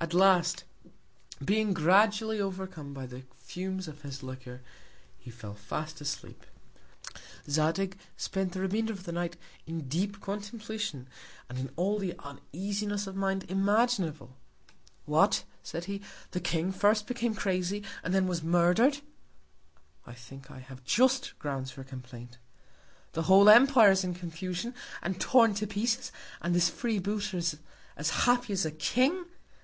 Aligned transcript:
At 0.00 0.14
last, 0.14 0.64
being 1.44 1.74
gradually 1.74 2.40
overcome 2.40 2.92
by 2.94 3.04
the 3.06 3.22
Fumes 3.36 3.86
of 3.86 4.00
his 4.02 4.22
Liquor, 4.22 4.62
he 5.18 5.30
fell 5.30 5.54
fast 5.54 6.00
asleep. 6.00 6.44
Zadig 7.48 7.96
spent 8.16 8.52
the 8.52 8.62
Remainder 8.62 8.94
of 8.94 9.04
the 9.04 9.12
Night 9.12 9.36
in 9.66 9.82
deep 9.88 10.20
Contemplation, 10.20 11.06
and 11.48 11.58
in 11.58 11.70
all 11.76 11.98
the 11.98 12.16
Uneasiness 12.18 13.06
of 13.06 13.14
Mind 13.14 13.44
imaginable. 13.48 14.36
What, 15.04 15.44
said 15.62 15.84
he, 15.84 16.00
the 16.32 16.40
King 16.40 16.72
first 16.72 17.06
became 17.06 17.34
crazy, 17.34 17.84
and 18.02 18.12
then 18.14 18.26
was 18.26 18.42
murder'd. 18.42 19.00
I 20.06 20.14
think 20.14 20.50
I 20.50 20.60
have 20.60 20.82
just 20.82 21.38
Grounds 21.38 21.70
for 21.70 21.84
Complaint. 21.84 22.38
The 23.12 23.24
whole 23.24 23.50
Empire 23.50 23.90
is 23.92 24.02
in 24.02 24.14
Confusion, 24.14 24.74
and 25.02 25.20
torn 25.20 25.54
to 25.54 25.66
Pieces, 25.66 26.10
and 26.40 26.54
this 26.54 26.70
Free 26.70 26.98
booter 26.98 27.36
is 27.36 27.58
as 27.96 28.10
happy 28.10 28.54
as 28.54 28.64
a 28.64 28.72
King. 28.72 29.26